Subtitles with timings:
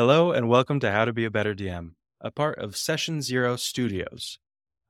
[0.00, 1.90] Hello and welcome to How to Be a Better DM,
[2.22, 4.38] a part of Session Zero Studios.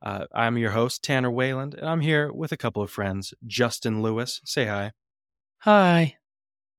[0.00, 4.02] Uh, I'm your host, Tanner Wayland, and I'm here with a couple of friends, Justin
[4.02, 4.92] Lewis, say hi,
[5.62, 6.14] Hi.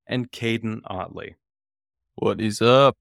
[0.07, 1.36] and Cayden Otley.
[2.15, 2.96] What is up?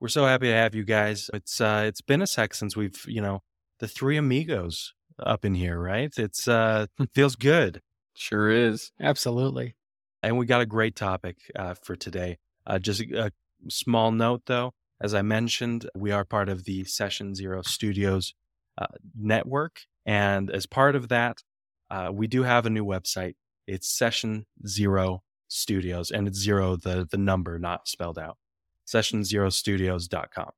[0.00, 1.28] We're so happy to have you guys.
[1.34, 3.42] It's uh, it's been a sec since we've, you know,
[3.80, 6.10] the three amigos up in here, right?
[6.16, 7.82] It's uh, feels good,
[8.14, 8.92] Sure is.
[8.98, 9.76] Absolutely.
[10.22, 12.38] and we got a great topic uh, for today.
[12.66, 13.30] Uh, just a, a
[13.68, 18.34] small note, though, as I mentioned, we are part of the Session Zero Studios
[18.78, 18.86] uh,
[19.18, 21.42] network, and as part of that,
[21.90, 23.34] uh, we do have a new website.
[23.66, 28.38] It's Session Zero Studios, and it's zero the the number, not spelled out.
[28.86, 30.50] SessionZeroStudios.com.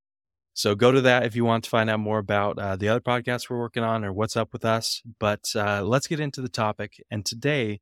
[0.55, 3.01] So go to that if you want to find out more about uh, the other
[3.01, 5.03] podcasts we're working on or what's up with us.
[5.21, 7.03] But uh, let's get into the topic.
[7.11, 7.81] And today,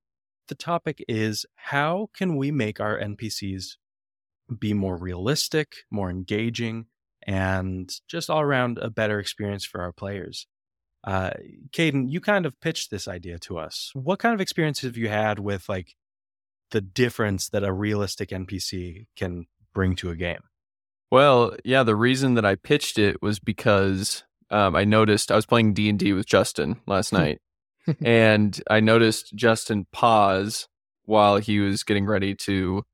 [0.48, 3.76] the topic is how can we make our NPCs
[4.58, 6.86] be more realistic, more engaging,
[7.26, 10.46] and just all around a better experience for our players.
[11.02, 11.30] Uh,
[11.72, 13.90] Cayden, you kind of pitched this idea to us.
[13.94, 15.94] What kind of experience have you had with like
[16.70, 20.40] the difference that a realistic NPC can bring to a game?
[21.10, 25.46] Well, yeah, the reason that I pitched it was because um, I noticed I was
[25.46, 27.40] playing D and D with Justin last night,
[28.04, 30.68] and I noticed Justin pause
[31.04, 32.84] while he was getting ready to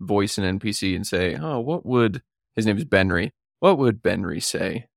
[0.00, 2.22] voice an NPC and say, "Oh, what would
[2.54, 3.32] his name is Benry?
[3.60, 4.88] What would Benry say?"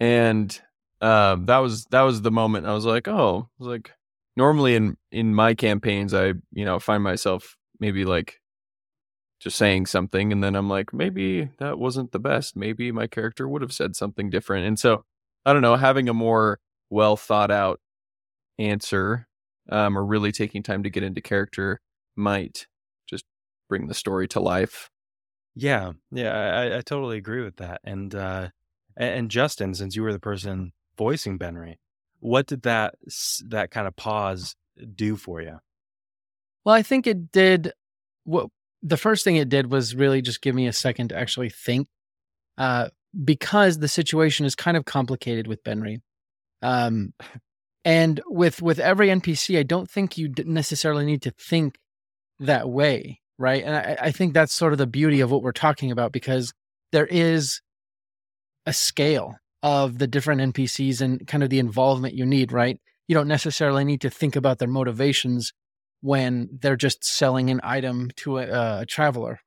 [0.00, 0.58] And
[1.00, 3.92] um, that was that was the moment I was like, "Oh, was like."
[4.38, 8.40] Normally in in my campaigns, I you know find myself maybe like
[9.40, 13.46] just saying something and then I'm like maybe that wasn't the best maybe my character
[13.46, 15.04] would have said something different and so
[15.44, 16.58] I don't know having a more
[16.90, 17.80] well thought out
[18.58, 19.28] answer
[19.70, 21.80] um, or really taking time to get into character
[22.16, 22.66] might
[23.68, 24.90] bring the story to life
[25.54, 27.80] Yeah, yeah, I, I totally agree with that.
[27.84, 28.48] And uh,
[28.96, 31.76] and Justin, since you were the person voicing Benry,
[32.20, 32.94] what did that
[33.46, 34.56] that kind of pause
[34.94, 35.58] do for you?
[36.64, 37.72] Well, I think it did
[38.24, 38.48] what
[38.82, 41.88] the first thing it did was really just give me a second to actually think.
[42.58, 42.88] Uh,
[43.24, 46.00] because the situation is kind of complicated with Benry.
[46.62, 47.14] Um,
[47.84, 51.78] and with with every NPC, I don't think you necessarily need to think
[52.40, 53.62] that way, right?
[53.62, 56.52] And I, I think that's sort of the beauty of what we're talking about because
[56.92, 57.60] there is
[58.64, 62.80] a scale of the different NPCs and kind of the involvement you need, right?
[63.08, 65.52] You don't necessarily need to think about their motivations
[66.00, 69.40] when they're just selling an item to a, a traveler.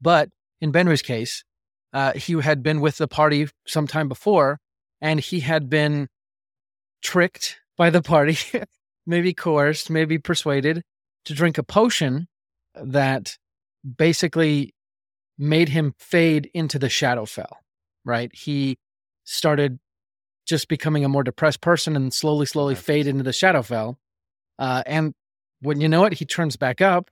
[0.00, 1.44] But in Benry's case,
[1.92, 4.58] uh, he had been with the party sometime before,
[5.00, 6.08] and he had been
[7.02, 8.38] tricked by the party,
[9.06, 10.82] maybe coerced, maybe persuaded
[11.24, 12.26] to drink a potion
[12.82, 13.36] that
[13.96, 14.74] basically
[15.38, 17.52] made him fade into the Shadowfell.
[18.04, 18.30] Right?
[18.34, 18.78] He
[19.24, 19.78] started
[20.46, 22.82] just becoming a more depressed person and slowly, slowly Right.
[22.82, 23.96] fade into the Shadowfell.
[24.58, 25.12] Uh, and
[25.60, 27.10] when you know it, he turns back up.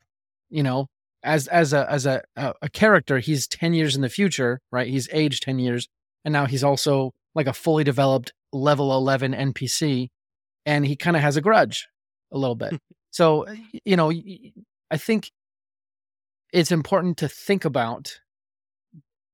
[0.50, 0.86] You know,
[1.22, 4.86] as as a as a a, a character, he's ten years in the future, right?
[4.86, 5.88] He's aged ten years,
[6.24, 10.08] and now he's also like a fully developed level eleven NPC,
[10.64, 11.88] and he kind of has a grudge
[12.30, 12.80] a little bit.
[13.10, 13.46] so
[13.84, 14.12] you know,
[14.90, 15.32] I think
[16.54, 18.20] it's important to think about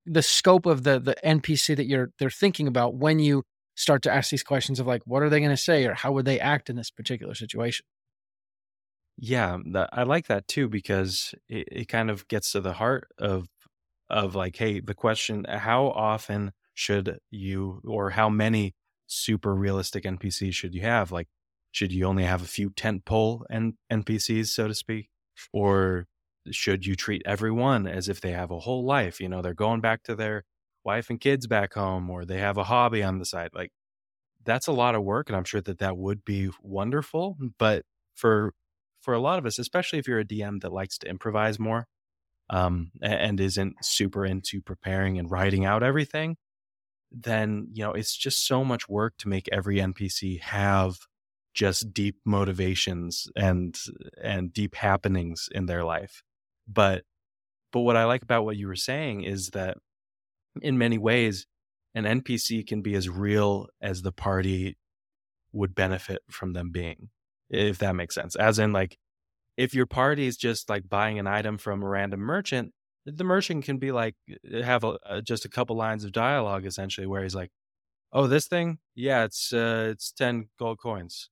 [0.06, 3.44] the scope of the the NPC that you're they're thinking about when you
[3.76, 6.12] start to ask these questions of like what are they going to say or how
[6.12, 7.84] would they act in this particular situation.
[9.18, 12.72] Yeah, um, that, I like that too because it, it kind of gets to the
[12.72, 13.48] heart of
[14.08, 18.74] of like, hey, the question: How often should you, or how many
[19.06, 21.12] super realistic NPCs should you have?
[21.12, 21.28] Like,
[21.70, 25.10] should you only have a few tentpole N- NPCs, so to speak,
[25.52, 26.06] or
[26.50, 29.20] should you treat everyone as if they have a whole life?
[29.20, 30.44] You know, they're going back to their
[30.84, 33.50] wife and kids back home, or they have a hobby on the side.
[33.54, 33.72] Like,
[34.44, 37.84] that's a lot of work, and I'm sure that that would be wonderful, but
[38.14, 38.54] for
[39.02, 41.86] for a lot of us, especially if you're a DM that likes to improvise more
[42.50, 46.36] um, and isn't super into preparing and writing out everything,
[47.12, 50.96] then you know it's just so much work to make every NPC have
[51.54, 53.76] just deep motivations and
[54.22, 56.22] and deep happenings in their life.
[56.72, 57.04] But
[57.72, 59.78] but what I like about what you were saying is that
[60.60, 61.46] in many ways,
[61.94, 64.76] an NPC can be as real as the party
[65.52, 67.10] would benefit from them being
[67.50, 68.36] if that makes sense.
[68.36, 68.96] As in, like,
[69.56, 72.72] if your party is just like buying an item from a random merchant,
[73.04, 74.14] the merchant can be like
[74.62, 77.50] have a, a, just a couple lines of dialogue essentially, where he's like,
[78.12, 81.28] "Oh, this thing, yeah, it's uh, it's ten gold coins.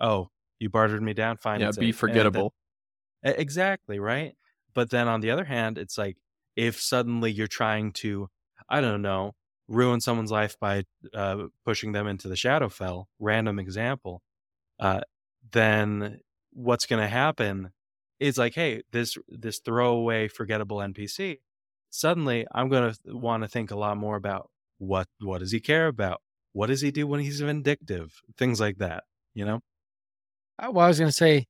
[0.00, 1.60] Oh, you bartered me down, fine.
[1.60, 2.54] yeah be eight." And then- forgettable
[3.24, 4.34] Exactly, right?
[4.78, 6.18] But then on the other hand, it's like
[6.54, 8.28] if suddenly you're trying to,
[8.68, 9.34] I don't know,
[9.66, 14.22] ruin someone's life by uh, pushing them into the Shadowfell, random example,
[14.78, 15.00] uh,
[15.50, 16.20] then
[16.52, 17.72] what's going to happen
[18.20, 21.40] is like, hey, this this throwaway, forgettable NPC.
[21.90, 24.48] Suddenly, I'm going to want to think a lot more about
[24.78, 26.22] what what does he care about?
[26.52, 28.22] What does he do when he's vindictive?
[28.36, 29.02] Things like that.
[29.34, 29.60] You know.
[30.56, 31.48] Uh, well, I was going to say,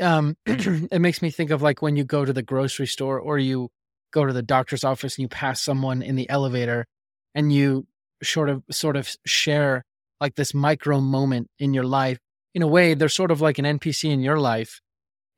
[0.00, 3.38] um, it makes me think of like when you go to the grocery store or
[3.38, 3.70] you
[4.12, 6.86] go to the doctor's office and you pass someone in the elevator
[7.34, 7.86] and you
[8.22, 9.84] sort of sort of share
[10.20, 12.18] like this micro moment in your life
[12.54, 14.80] in a way they're sort of like an npc in your life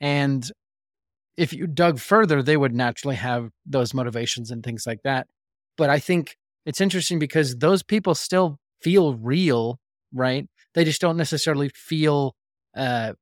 [0.00, 0.50] and
[1.37, 5.28] if you dug further they would naturally have those motivations and things like that
[5.76, 9.78] but i think it's interesting because those people still feel real
[10.12, 10.46] right?
[10.75, 12.34] They just don't necessarily feel
[12.76, 13.12] uh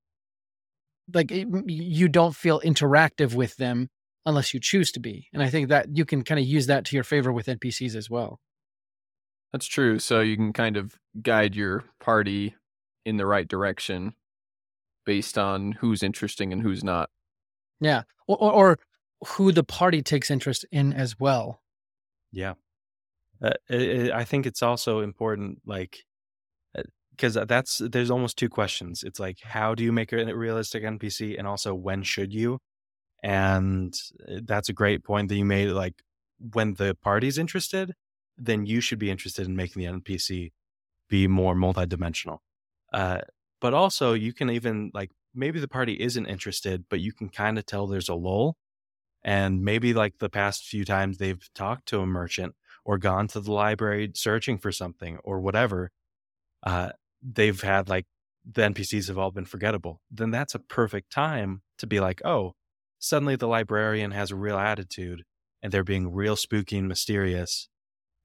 [1.14, 3.88] like you don't feel interactive with them
[4.26, 6.84] unless you choose to be and i think that you can kind of use that
[6.84, 8.40] to your favor with npcs as well
[9.52, 9.98] that's true.
[9.98, 12.54] So you can kind of guide your party
[13.04, 14.14] in the right direction
[15.04, 17.10] based on who's interesting and who's not.
[17.80, 18.02] Yeah.
[18.28, 18.78] Or, or, or
[19.26, 21.62] who the party takes interest in as well.
[22.30, 22.54] Yeah.
[23.42, 26.04] Uh, it, it, I think it's also important, like,
[27.20, 29.02] because uh, that's there's almost two questions.
[29.02, 32.58] It's like, how do you make a realistic NPC, and also when should you?
[33.22, 33.94] And
[34.26, 35.68] uh, that's a great point that you made.
[35.68, 35.94] Like,
[36.38, 37.92] when the party's interested,
[38.38, 40.52] then you should be interested in making the NPC
[41.10, 42.38] be more multidimensional.
[42.92, 43.20] Uh,
[43.60, 47.58] but also, you can even like maybe the party isn't interested, but you can kind
[47.58, 48.56] of tell there's a lull.
[49.22, 52.54] And maybe like the past few times they've talked to a merchant
[52.86, 55.90] or gone to the library searching for something or whatever,
[56.62, 56.90] uh,
[57.22, 58.06] they've had like
[58.50, 60.00] the NPCs have all been forgettable.
[60.10, 62.54] Then that's a perfect time to be like, oh,
[62.98, 65.24] suddenly the librarian has a real attitude
[65.62, 67.68] and they're being real spooky and mysterious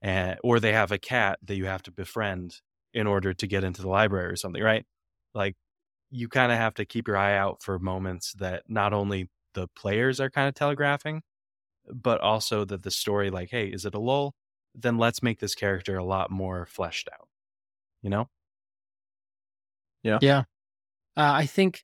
[0.01, 2.61] and or they have a cat that you have to befriend
[2.93, 4.85] in order to get into the library or something, right?
[5.33, 5.55] Like
[6.11, 9.67] you kind of have to keep your eye out for moments that not only the
[9.75, 11.21] players are kind of telegraphing,
[11.91, 14.33] but also that the story, like, hey, is it a lull?
[14.73, 17.27] Then let's make this character a lot more fleshed out.
[18.01, 18.29] You know?
[20.05, 20.19] Yeah.
[20.21, 20.39] Yeah.
[21.17, 21.83] Uh, I think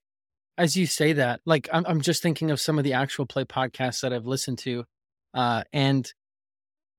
[0.57, 3.45] as you say that, like, I'm, I'm just thinking of some of the actual play
[3.45, 4.85] podcasts that I've listened to.
[5.33, 6.11] Uh, and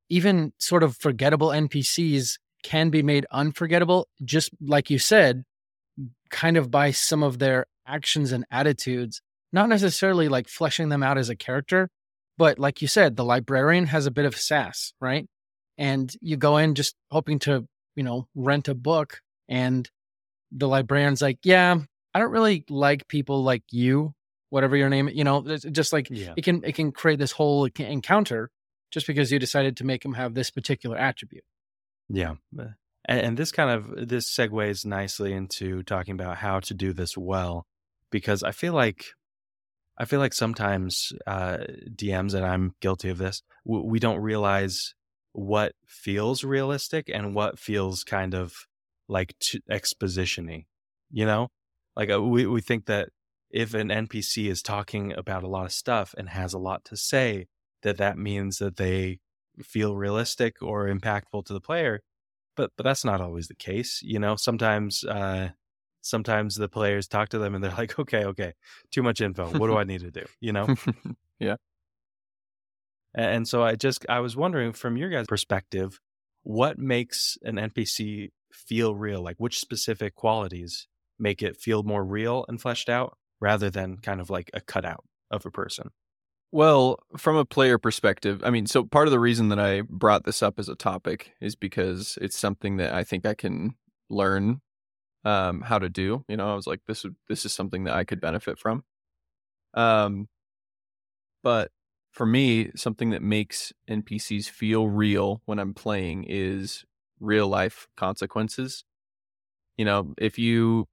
[0.09, 5.45] even sort of forgettable NPCs can be made unforgettable, just like you said,
[6.31, 9.21] kind of by some of their actions and attitudes,
[9.53, 11.89] not necessarily like fleshing them out as a character,
[12.39, 15.27] but like you said, the librarian has a bit of sass, right?
[15.79, 19.89] And you go in just hoping to, you know, rent a book, and
[20.55, 21.79] the librarian's like, Yeah,
[22.15, 24.15] I don't really like people like you,
[24.51, 26.35] whatever your name, you know, just like yeah.
[26.37, 28.51] it can it can create this whole encounter
[28.91, 31.45] just because you decided to make him have this particular attribute.
[32.09, 32.35] Yeah.
[33.07, 37.17] And, and this kind of this segues nicely into talking about how to do this
[37.17, 37.67] well
[38.11, 39.07] because I feel like
[39.99, 41.59] I feel like sometimes uh,
[41.95, 44.95] DMs, and I'm guilty of this, we, we don't realize
[45.33, 48.53] what feels realistic and what feels kind of
[49.09, 50.67] like t- expositiony.
[51.11, 51.49] You know,
[51.97, 53.11] like uh, we we think that
[53.51, 56.97] if an NPC is talking about a lot of stuff and has a lot to
[56.97, 57.47] say,
[57.83, 59.19] that that means that they
[59.63, 62.01] feel realistic or impactful to the player
[62.57, 64.37] but but that's not always the case you know?
[64.37, 65.51] Sometimes uh
[66.01, 68.53] sometimes the players talk to them and they're like okay okay
[68.91, 70.25] too much info what do i need to do?
[70.41, 70.75] You know?
[71.39, 71.57] Yeah.
[73.15, 76.01] And so i just i was wondering from your guys perspective
[76.45, 80.87] what makes an npc feel real like which specific qualities
[81.19, 85.05] make it feel more real and fleshed out rather than kind of like a cutout
[85.31, 85.91] of a person
[86.55, 90.25] well, from a player perspective, I mean, so part of the reason that I brought
[90.25, 93.75] this up as a topic is because it's something that I think I can
[94.11, 94.61] learn
[95.25, 96.25] um, how to do.
[96.29, 98.85] You know, I was like, this this is something that I could benefit from.
[99.73, 100.29] Um,
[101.43, 101.71] but
[102.13, 106.85] for me, something that makes NPCs feel real when I'm playing is
[107.23, 108.85] real life consequences.
[109.77, 110.87] You know, if you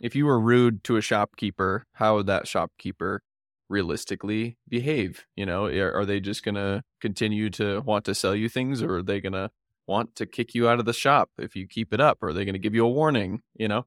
[0.00, 3.22] if you were rude to a shopkeeper, how would that shopkeeper
[3.68, 5.26] realistically behave?
[5.36, 8.96] You know, are, they just going to continue to want to sell you things or
[8.96, 9.50] are they going to
[9.86, 12.18] want to kick you out of the shop if you keep it up?
[12.22, 13.42] Or are they going to give you a warning?
[13.54, 13.86] You know?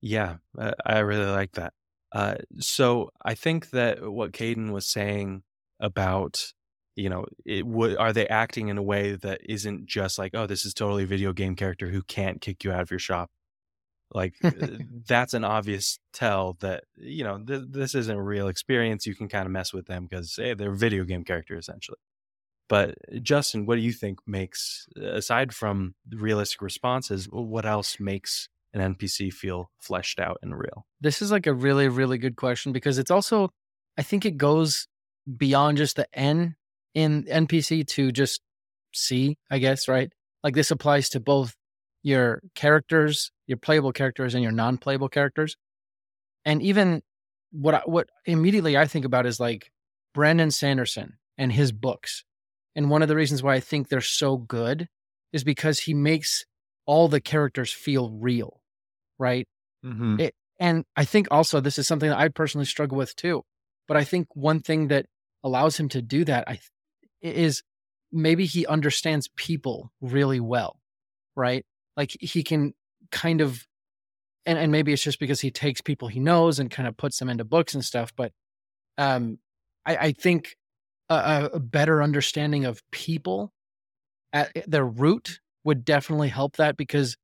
[0.00, 0.36] Yeah,
[0.84, 1.72] I really like that.
[2.12, 5.42] Uh, so I think that what Cayden was saying
[5.78, 6.52] about,
[6.96, 10.46] you know, it would are they acting in a way that isn't just like, oh,
[10.46, 13.30] this is totally a video game character who can't kick you out of your shop.
[14.12, 14.50] Like uh,
[15.06, 19.06] that's an obvious tell that you know th- this isn't a real experience.
[19.06, 21.98] You can kind of mess with them because hey, they're a video game character essentially.
[22.70, 28.94] But Justin, what do you think makes aside from realistic responses, what else makes an
[28.94, 30.86] NPC feel fleshed out and real?
[31.00, 33.50] This is like a really, really good question because it's also,
[33.98, 34.86] I think it goes
[35.36, 36.54] beyond just the N
[36.94, 38.40] in NPC to just
[38.92, 40.10] see, I guess, right?
[40.42, 41.54] Like this applies to both
[42.02, 45.56] your characters, your playable characters, and your non playable characters.
[46.44, 47.02] And even
[47.52, 49.70] what I, what immediately I think about is like
[50.14, 52.24] Brandon Sanderson and his books.
[52.74, 54.88] And one of the reasons why I think they're so good
[55.32, 56.44] is because he makes
[56.86, 58.60] all the characters feel real,
[59.18, 59.46] right?
[59.84, 60.20] Mm-hmm.
[60.20, 63.42] It, and I think also this is something that I personally struggle with too.
[63.88, 65.06] But I think one thing that
[65.42, 66.58] allows him to do that I
[67.20, 67.62] is
[68.12, 70.80] maybe he understands people really well,
[71.36, 71.64] right?
[71.96, 72.74] Like he can
[73.10, 73.66] kind of
[74.46, 77.18] and, and maybe it's just because he takes people he knows and kind of puts
[77.18, 78.32] them into books and stuff, but
[78.98, 79.38] um
[79.86, 80.56] I, I think
[81.08, 83.52] a, a better understanding of people
[84.32, 87.16] at their root would definitely help that because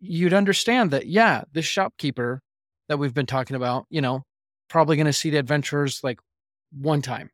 [0.00, 2.40] you'd understand that, yeah, this shopkeeper
[2.88, 4.22] that we've been talking about, you know,
[4.68, 6.20] probably going to see the adventurers like
[6.72, 7.30] one time.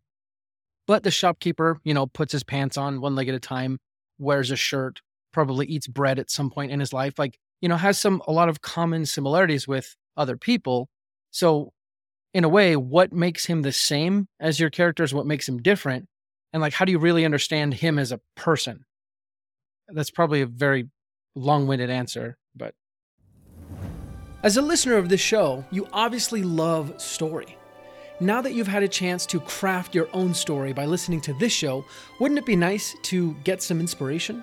[0.88, 3.78] But the shopkeeper, you know, puts his pants on one leg at a time,
[4.18, 5.02] wears a shirt,
[5.32, 8.32] probably eats bread at some point in his life, like, you know, has some, a
[8.32, 10.88] lot of common similarities with other people.
[11.30, 11.72] So,
[12.32, 16.06] in a way, what makes him the same as your characters, what makes him different?
[16.54, 18.86] And like, how do you really understand him as a person?
[19.88, 20.88] That's probably a very
[21.34, 22.74] long winded answer, but.
[24.42, 27.57] As a listener of this show, you obviously love story.
[28.20, 31.52] Now that you've had a chance to craft your own story by listening to this
[31.52, 31.84] show,
[32.18, 34.42] wouldn't it be nice to get some inspiration?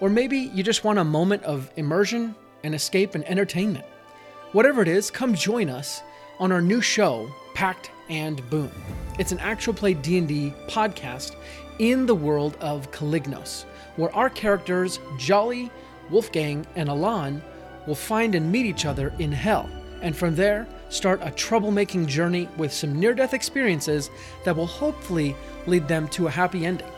[0.00, 3.86] Or maybe you just want a moment of immersion and escape and entertainment.
[4.52, 6.02] Whatever it is, come join us
[6.38, 8.70] on our new show, Pact and Boon.
[9.18, 11.36] It's an actual play D&D podcast
[11.78, 13.64] in the world of Calignos,
[13.96, 15.70] where our characters Jolly,
[16.10, 17.42] Wolfgang, and Alan
[17.86, 19.66] will find and meet each other in hell,
[20.02, 24.10] and from there start a troublemaking journey with some near-death experiences
[24.44, 25.36] that will hopefully
[25.66, 26.88] lead them to a happy ending.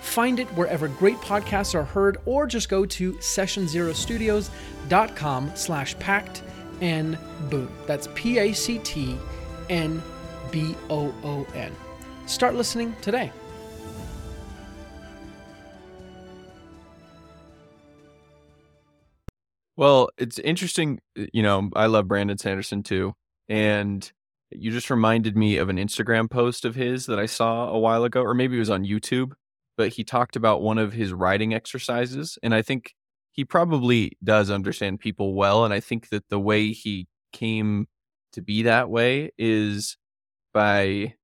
[0.00, 6.42] Find it wherever great podcasts are heard, or just go to sessionzerostudios.com slash pact
[6.80, 7.16] and
[7.48, 7.70] boon.
[7.86, 9.22] That's P-A-C-T-N-B-O-O-N.
[12.26, 13.32] Start listening today.
[19.76, 21.00] Well, it's interesting.
[21.16, 23.14] You know, I love Brandon Sanderson too.
[23.48, 24.10] And
[24.50, 28.04] you just reminded me of an Instagram post of his that I saw a while
[28.04, 29.32] ago, or maybe it was on YouTube,
[29.76, 32.38] but he talked about one of his writing exercises.
[32.42, 32.94] And I think
[33.32, 35.64] he probably does understand people well.
[35.64, 37.86] And I think that the way he came
[38.32, 39.96] to be that way is
[40.52, 41.14] by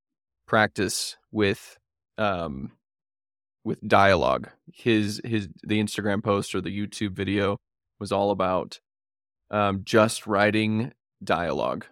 [0.47, 1.79] practice with
[2.19, 2.73] um
[3.65, 4.49] with dialogue.
[4.73, 7.59] His his the Instagram post or the YouTube video
[8.01, 8.81] was all about
[9.51, 11.87] um, just writing dialogue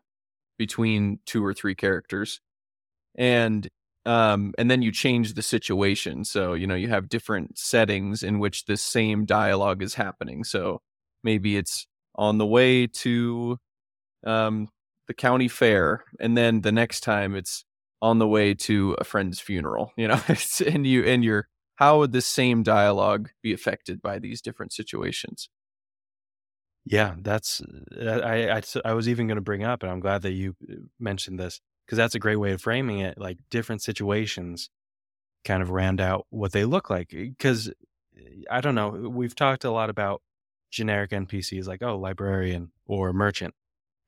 [0.59, 2.41] between two or three characters,
[3.17, 3.69] and
[4.05, 6.25] um, and then you change the situation.
[6.25, 10.45] So you know you have different settings in which this same dialogue is happening.
[10.45, 10.83] So
[11.23, 13.59] maybe it's on the way to
[14.27, 14.69] um,
[15.07, 17.65] the county fair, and then the next time it's
[18.01, 19.93] on the way to a friend's funeral.
[19.97, 20.21] You know,
[20.67, 25.49] and you and your how would this same dialogue be affected by these different situations?
[26.85, 27.61] Yeah, that's
[28.01, 30.57] uh, I I, I was even going to bring up, and I'm glad that you
[30.71, 33.19] uh, mentioned this because that's a great way of framing it.
[33.19, 34.71] Like different situations
[35.45, 37.11] kind of round out what they look like.
[37.11, 37.73] Because
[38.51, 40.23] I don't know, we've talked a lot about
[40.71, 43.55] generic NPCs like oh librarian or merchant.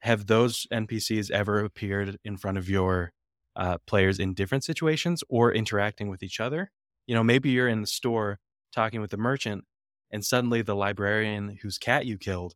[0.00, 3.12] Have those NPCs ever appeared in front of your
[3.56, 6.70] uh, players in different situations or interacting with each other?
[7.06, 8.38] You know, maybe you're in the store
[8.74, 9.64] talking with the merchant,
[10.10, 12.54] and suddenly the librarian whose cat you killed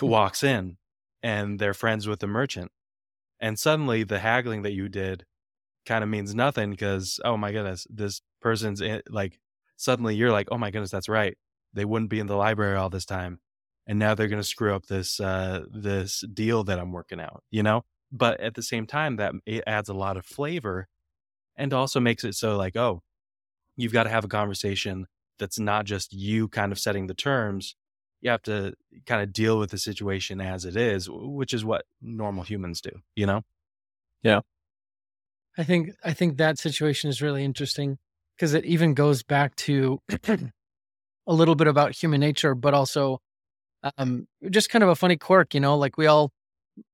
[0.00, 0.76] walks in
[1.22, 2.70] and they're friends with the merchant.
[3.40, 5.24] And suddenly the haggling that you did
[5.86, 9.38] kind of means nothing because, oh my goodness, this person's in, like,
[9.76, 11.36] suddenly you're like, oh my goodness, that's right.
[11.72, 13.40] They wouldn't be in the library all this time.
[13.86, 17.42] And now they're going to screw up this, uh, this deal that I'm working out,
[17.50, 17.84] you know?
[18.12, 20.88] But at the same time, that it adds a lot of flavor
[21.56, 23.02] and also makes it so like, oh,
[23.76, 25.06] you've got to have a conversation
[25.38, 27.74] that's not just you kind of setting the terms,
[28.20, 28.74] you have to
[29.06, 32.90] kind of deal with the situation as it is, which is what normal humans do,
[33.14, 33.42] you know?
[34.22, 34.40] Yeah.
[35.56, 37.98] I think I think that situation is really interesting
[38.36, 43.20] because it even goes back to a little bit about human nature, but also
[43.96, 46.32] um, just kind of a funny quirk, you know, like we all,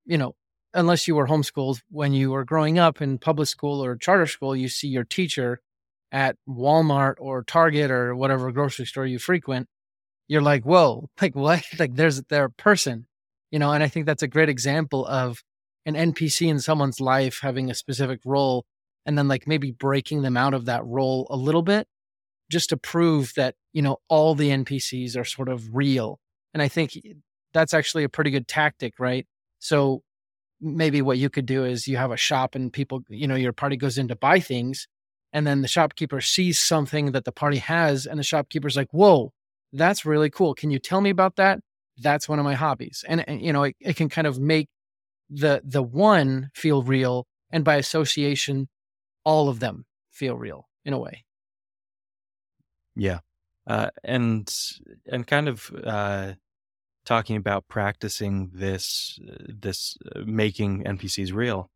[0.07, 0.35] you know,
[0.73, 4.57] unless you were homeschooled when you were growing up in public school or charter school,
[4.57, 5.61] you see your teacher
[6.15, 9.67] at Walmart or Target or whatever grocery store you frequent,
[10.29, 11.63] you're like, whoa, like what?
[11.79, 13.07] Like there's their person,
[13.51, 13.73] you know.
[13.73, 15.43] And I think that's a great example of
[15.85, 18.65] an NPC in someone's life having a specific role,
[19.05, 21.89] and then like maybe breaking them out of that role a little bit,
[22.51, 26.21] just to prove that you know all the NPCs are sort of real.
[26.55, 26.97] And I think
[27.53, 29.27] that's actually a pretty good tactic, right?
[29.59, 30.03] So
[30.61, 33.53] maybe what you could do is you have a shop and people, you know, your
[33.53, 34.87] party goes in to buy things
[35.35, 39.35] and then the shopkeeper sees something that the party has and the shopkeeper's like whoa
[39.75, 40.55] that's really cool.
[40.55, 41.61] Can you tell me about that?
[41.99, 43.05] That's one of my hobbies.
[43.07, 44.69] And, and you know it, it, can kind of make
[45.29, 48.69] the the one feel real and by association
[49.25, 51.25] all of them feel real in a way.
[52.97, 53.19] Yeah.
[53.67, 54.53] Uh, and
[55.11, 56.35] and kind of uh,
[57.05, 61.71] talking about practicing this this uh, making npcs real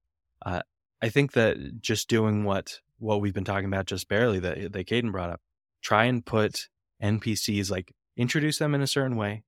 [0.44, 0.60] uh,
[1.00, 4.86] i think that just doing what what we've been talking about just barely that that
[4.86, 5.40] Cayden brought up.
[5.82, 6.68] Try and put
[7.02, 9.44] NPCs like introduce them in a certain way,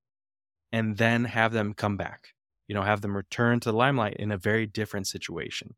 [0.72, 2.28] and then have them come back.
[2.68, 5.74] You know, have them return to the limelight in a very different situation.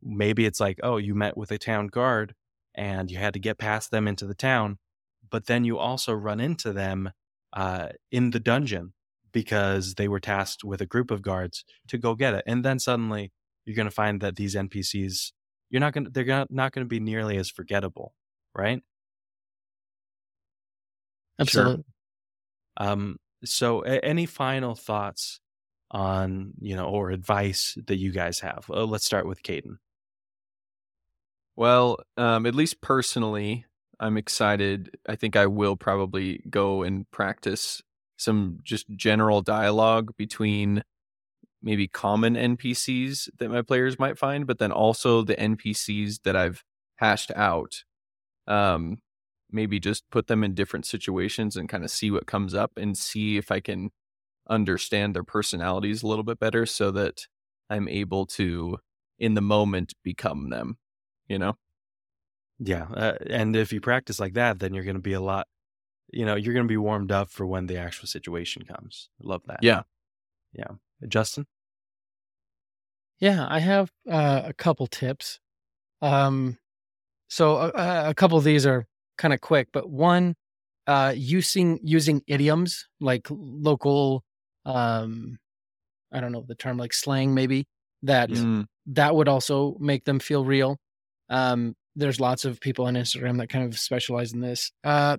[0.00, 2.34] Maybe it's like, oh, you met with a town guard
[2.76, 4.78] and you had to get past them into the town,
[5.28, 7.10] but then you also run into them
[7.52, 8.92] uh, in the dungeon
[9.32, 12.44] because they were tasked with a group of guards to go get it.
[12.46, 13.32] And then suddenly
[13.64, 15.32] you're going to find that these NPCs
[15.70, 18.14] you're not going to, they're not, not going to be nearly as forgettable,
[18.54, 18.82] right?
[21.38, 21.84] Absolutely.
[22.78, 22.88] Sure.
[22.88, 25.40] Um, so a- any final thoughts
[25.90, 28.66] on, you know, or advice that you guys have?
[28.70, 29.78] Uh, let's start with Cayden.
[31.56, 33.66] Well, um, at least personally,
[33.98, 34.96] I'm excited.
[35.08, 37.82] I think I will probably go and practice
[38.16, 40.84] some just general dialogue between
[41.62, 46.62] maybe common NPCs that my players might find, but then also the NPCs that I've
[46.96, 47.84] hashed out.
[48.46, 48.98] Um,
[49.50, 52.96] maybe just put them in different situations and kind of see what comes up and
[52.96, 53.90] see if I can
[54.48, 57.26] understand their personalities a little bit better so that
[57.70, 58.78] I'm able to,
[59.18, 60.78] in the moment, become them,
[61.28, 61.56] you know?
[62.58, 62.86] Yeah.
[62.92, 65.46] Uh, and if you practice like that, then you're going to be a lot,
[66.10, 69.10] you know, you're going to be warmed up for when the actual situation comes.
[69.22, 69.60] Love that.
[69.62, 69.82] Yeah.
[70.52, 70.76] Yeah.
[71.06, 71.46] Justin?
[73.20, 75.40] Yeah, I have uh, a couple tips.
[76.00, 76.58] Um,
[77.28, 80.34] so uh, uh a couple of these are kind of quick, but one,
[80.86, 84.24] uh, using using idioms like local,
[84.64, 85.38] um,
[86.12, 87.66] I don't know the term, like slang, maybe
[88.02, 88.66] that mm.
[88.86, 90.78] that would also make them feel real.
[91.28, 94.70] Um, there's lots of people on Instagram that kind of specialize in this.
[94.84, 95.18] Uh,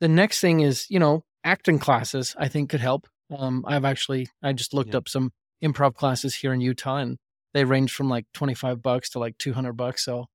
[0.00, 2.34] the next thing is, you know, acting classes.
[2.38, 3.08] I think could help.
[3.36, 4.98] Um, I've actually I just looked yeah.
[4.98, 7.18] up some improv classes here in Utah, and
[7.54, 10.04] they range from like twenty five bucks to like two hundred bucks.
[10.04, 10.26] So,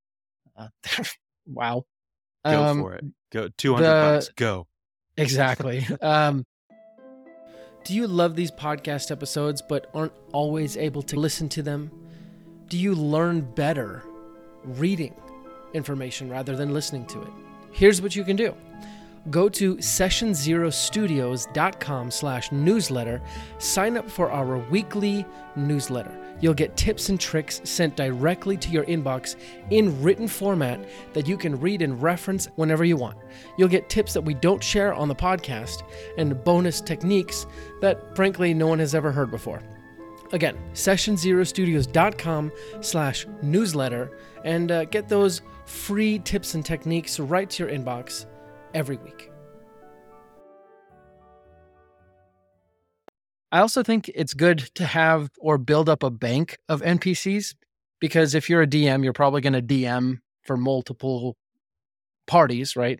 [0.58, 0.67] uh,
[1.45, 1.84] wow,
[2.45, 3.05] go um, for it.
[3.31, 4.29] Go two hundred bucks.
[4.36, 4.67] Go.
[5.17, 5.86] Exactly.
[6.01, 6.45] um,
[7.86, 11.91] do you love these podcast episodes but aren't always able to listen to them?
[12.67, 14.03] Do you learn better
[14.63, 15.13] reading
[15.73, 17.29] information rather than listening to it?
[17.71, 18.55] Here's what you can do
[19.29, 23.21] go to sessionzerostudios.com slash newsletter
[23.57, 26.21] sign up for our weekly newsletter.
[26.41, 29.35] You'll get tips and tricks sent directly to your inbox
[29.69, 33.17] in written format that you can read and reference whenever you want.
[33.57, 35.83] You'll get tips that we don't share on the podcast
[36.17, 37.45] and bonus techniques
[37.81, 39.61] that frankly no one has ever heard before.
[40.33, 47.71] Again sessionzerostudios.com slash newsletter and uh, get those free tips and techniques right to your
[47.71, 48.25] inbox
[48.75, 49.31] every week.
[53.51, 57.55] I also think it's good to have or build up a bank of NPCs
[58.01, 61.38] because if you're a DM, you're probably going to DM for multiple
[62.27, 62.99] parties, right?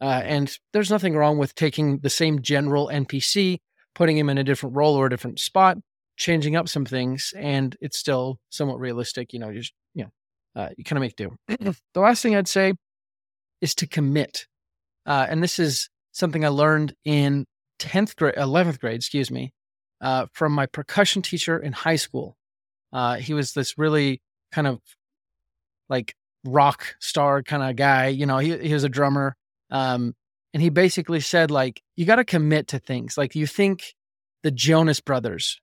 [0.00, 3.58] Uh, and there's nothing wrong with taking the same general NPC,
[3.94, 5.78] putting him in a different role or a different spot,
[6.16, 9.32] changing up some things, and it's still somewhat realistic.
[9.32, 11.34] You know, you just, you know, uh, you kind of make do.
[11.48, 12.74] the last thing I'd say
[13.60, 14.46] is to commit
[15.06, 17.46] uh, and this is something I learned in
[17.78, 19.52] 10th grade, 11th grade, excuse me,
[20.00, 22.36] uh, from my percussion teacher in high school.
[22.92, 24.20] Uh, he was this really
[24.52, 24.80] kind of
[25.88, 26.14] like
[26.44, 28.08] rock star kind of guy.
[28.08, 29.36] You know, he, he was a drummer.
[29.70, 30.14] Um,
[30.54, 33.18] and he basically said, like, you got to commit to things.
[33.18, 33.94] Like, you think
[34.42, 35.60] the Jonas Brothers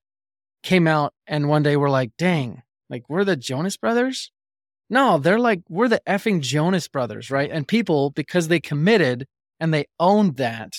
[0.61, 4.31] came out and one day we're like, dang, like, we're the Jonas Brothers?
[4.89, 7.49] No, they're like, we're the effing Jonas Brothers, right?
[7.49, 9.25] And people, because they committed,
[9.63, 10.73] and they owned that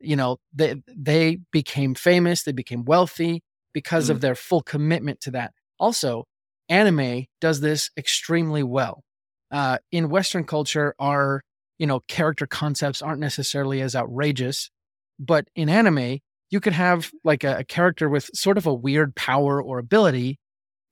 [0.00, 3.42] you know they they became famous they became wealthy
[3.74, 4.10] because mm.
[4.10, 6.24] of their full commitment to that also
[6.68, 9.02] anime does this extremely well
[9.50, 11.42] uh, in western culture our
[11.82, 14.70] you know, character concepts aren't necessarily as outrageous.
[15.18, 19.16] But in anime, you could have like a, a character with sort of a weird
[19.16, 20.38] power or ability,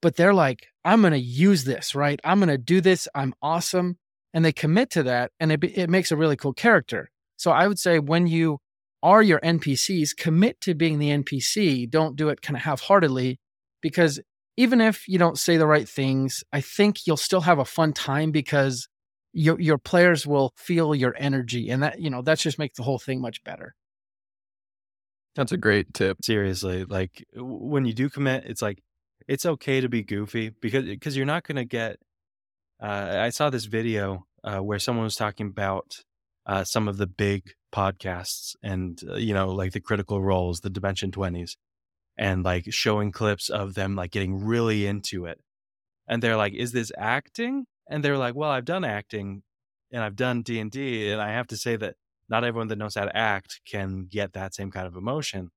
[0.01, 2.19] but they're like, I'm going to use this, right?
[2.25, 3.07] I'm going to do this.
[3.15, 3.99] I'm awesome.
[4.33, 5.31] And they commit to that.
[5.39, 7.09] And it, it makes a really cool character.
[7.41, 8.59] So I would say when you
[9.01, 11.89] are your NPCs, commit to being the NPC.
[11.89, 13.39] Don't do it kind of half heartedly
[13.81, 14.19] because
[14.57, 17.93] even if you don't say the right things, I think you'll still have a fun
[17.93, 18.87] time because
[19.33, 22.83] your your players will feel your energy and that you know that just makes the
[22.83, 23.73] whole thing much better.
[25.33, 26.17] That's a great tip.
[26.23, 28.83] Seriously, like when you do commit, it's like
[29.27, 31.97] it's okay to be goofy because because you're not going to get.
[32.79, 36.03] Uh, I saw this video uh, where someone was talking about
[36.45, 40.69] uh, some of the big podcasts and uh, you know like the critical roles, the
[40.69, 41.57] Dimension Twenties,
[42.17, 45.39] and like showing clips of them like getting really into it,
[46.07, 49.43] and they're like, "Is this acting?" And they're like, "Well, I've done acting,
[49.91, 51.95] and I've done D and D, and I have to say that
[52.29, 55.51] not everyone that knows how to act can get that same kind of emotion."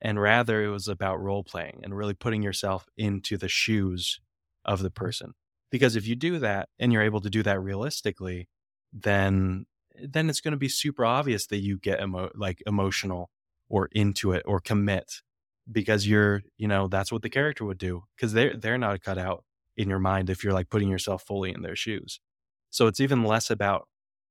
[0.00, 4.20] and rather it was about role playing and really putting yourself into the shoes
[4.64, 5.32] of the person
[5.70, 8.48] because if you do that and you're able to do that realistically
[8.92, 9.66] then
[10.08, 13.30] then it's going to be super obvious that you get emo- like emotional
[13.68, 15.22] or into it or commit
[15.70, 19.18] because you're you know that's what the character would do because they're they're not cut
[19.18, 19.44] out
[19.76, 22.20] in your mind if you're like putting yourself fully in their shoes
[22.70, 23.86] so it's even less about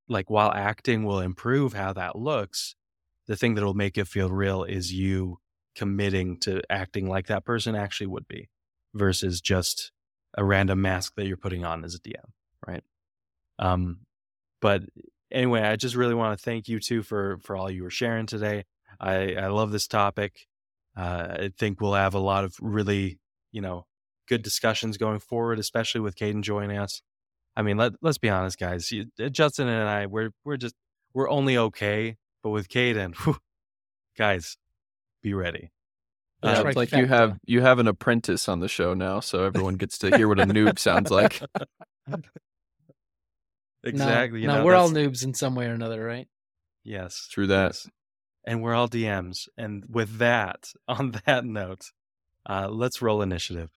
[0.07, 2.75] like while acting will improve how that looks
[3.27, 5.37] the thing that will make it feel real is you
[5.75, 8.49] committing to acting like that person actually would be
[8.93, 9.91] versus just
[10.35, 12.15] a random mask that you're putting on as a DM,
[12.67, 12.83] right?
[13.57, 13.99] Um,
[14.61, 14.83] but
[15.31, 18.25] anyway, I just really want to thank you too for for all you were sharing
[18.25, 18.65] today.
[18.99, 20.47] I I love this topic.
[20.95, 23.19] Uh, I think we'll have a lot of really
[23.51, 23.85] you know
[24.27, 27.01] good discussions going forward, especially with Cayden joining us.
[27.55, 28.91] I mean, let let's be honest, guys.
[28.91, 30.75] You, Justin and I, we're we're just
[31.13, 33.37] we're only okay, but with Cayden, whew,
[34.17, 34.57] guys,
[35.21, 35.71] be ready.
[36.41, 39.75] Yeah, it's like you have you have an apprentice on the show now, so everyone
[39.75, 41.41] gets to hear what a noob sounds like.
[43.83, 44.45] exactly.
[44.45, 46.27] No, no we're all noobs in some way or another, right?
[46.83, 47.27] Yes.
[47.31, 47.73] True that.
[47.73, 47.89] Yes.
[48.45, 49.47] And we're all DMs.
[49.57, 51.85] And with that, on that note,
[52.49, 53.67] uh, let's roll initiative.